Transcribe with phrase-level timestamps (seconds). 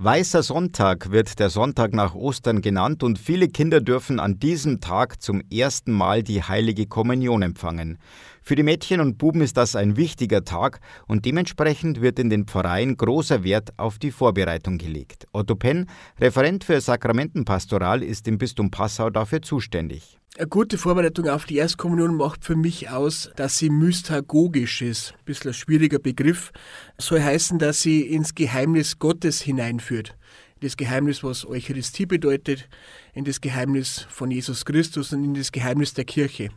[0.00, 5.20] Weißer Sonntag wird der Sonntag nach Ostern genannt und viele Kinder dürfen an diesem Tag
[5.20, 7.98] zum ersten Mal die heilige Kommunion empfangen.
[8.40, 12.44] Für die Mädchen und Buben ist das ein wichtiger Tag und dementsprechend wird in den
[12.44, 15.26] Pfarreien großer Wert auf die Vorbereitung gelegt.
[15.32, 15.86] Otto Penn,
[16.20, 20.17] Referent für Sakramentenpastoral, ist im Bistum Passau dafür zuständig.
[20.36, 25.12] Eine gute Vorbereitung auf die Erstkommunion macht für mich aus, dass sie mystagogisch ist.
[25.12, 26.52] Ein bisschen ein schwieriger Begriff.
[26.98, 30.16] Soll heißen, dass sie ins Geheimnis Gottes hineinführt.
[30.60, 32.68] In das Geheimnis, was Eucharistie bedeutet,
[33.14, 36.50] in das Geheimnis von Jesus Christus und in das Geheimnis der Kirche.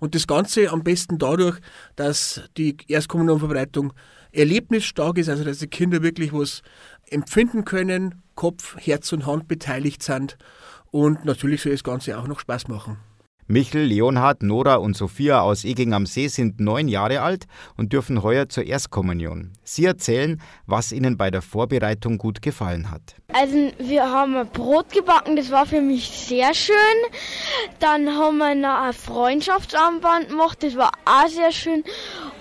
[0.00, 1.60] Und das Ganze am besten dadurch,
[1.94, 3.92] dass die Erstkommunionverbreitung
[4.32, 6.62] erlebnisstark ist, also dass die Kinder wirklich was
[7.10, 10.36] empfinden können, Kopf, Herz und Hand beteiligt sind
[10.90, 12.98] und natürlich soll das Ganze auch noch Spaß machen.
[13.46, 17.44] Michel, Leonhard, Nora und Sophia aus Eging am See sind neun Jahre alt
[17.76, 19.52] und dürfen heuer zur Erstkommunion.
[19.62, 23.16] Sie erzählen, was ihnen bei der Vorbereitung gut gefallen hat.
[23.34, 26.74] Also wir haben Brot gebacken, das war für mich sehr schön.
[27.80, 31.84] Dann haben wir noch ein Freundschaftsarmband gemacht, das war auch sehr schön.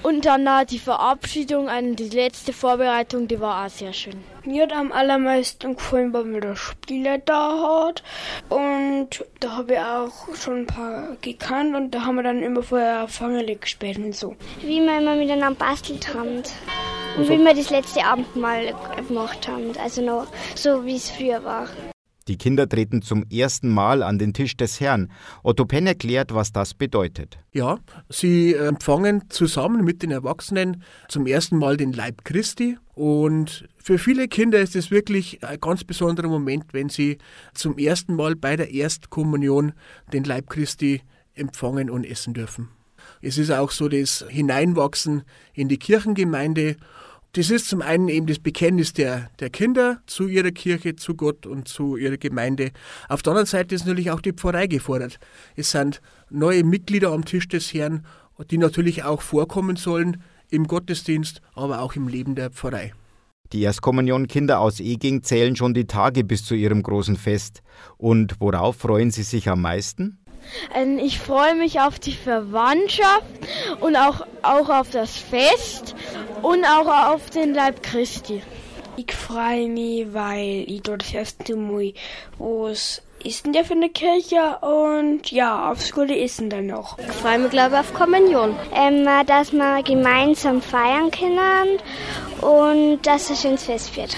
[0.03, 4.21] Und dann die Verabschiedung, die letzte Vorbereitung, die war auch sehr schön.
[4.43, 8.03] Mir hat am allermeisten gefallen, weil man da Spiele da hat.
[8.49, 12.63] Und da habe ich auch schon ein paar gekannt und da haben wir dann immer
[12.63, 14.35] vorher Fangele gespielt und so.
[14.61, 16.43] Wie wir immer miteinander bastelt haben.
[17.17, 18.73] Und wie wir das letzte Abendmahl
[19.07, 19.71] gemacht haben.
[19.81, 21.69] Also noch so, wie es früher war.
[22.27, 25.11] Die Kinder treten zum ersten Mal an den Tisch des Herrn.
[25.43, 27.37] Otto Penn erklärt, was das bedeutet.
[27.51, 27.79] Ja,
[28.09, 32.77] sie empfangen zusammen mit den Erwachsenen zum ersten Mal den Leib Christi.
[32.93, 37.17] Und für viele Kinder ist es wirklich ein ganz besonderer Moment, wenn sie
[37.53, 39.73] zum ersten Mal bei der Erstkommunion
[40.13, 41.01] den Leib Christi
[41.33, 42.69] empfangen und essen dürfen.
[43.21, 46.77] Es ist auch so das Hineinwachsen in die Kirchengemeinde
[47.33, 51.47] das ist zum einen eben das Bekenntnis der, der Kinder zu ihrer Kirche, zu Gott
[51.47, 52.71] und zu ihrer Gemeinde.
[53.09, 55.19] Auf der anderen Seite ist natürlich auch die Pfarrei gefordert.
[55.55, 58.05] Es sind neue Mitglieder am Tisch des Herrn,
[58.51, 60.21] die natürlich auch vorkommen sollen
[60.51, 62.93] im Gottesdienst, aber auch im Leben der Pfarrei.
[63.51, 67.63] Die Erstkommunion-Kinder aus Eging zählen schon die Tage bis zu ihrem großen Fest.
[67.97, 70.22] Und worauf freuen sie sich am meisten?
[70.73, 73.25] Ähm, ich freue mich auf die Verwandtschaft
[73.79, 75.95] und auch, auch auf das Fest
[76.41, 78.41] und auch auf den Leib Christi.
[78.95, 81.93] Ich freue mich, weil ich dort das erste Mal
[82.37, 86.99] was essen darf in der Kirche und ja, aufs gute Essen dann noch.
[86.99, 88.55] Ich freue mich, glaube ich, auf Kommunion.
[88.73, 91.79] Ähm, dass wir gemeinsam feiern können
[92.41, 94.15] und dass es schönes Fest wird.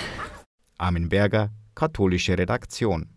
[0.78, 3.14] Armin Berger, katholische Redaktion.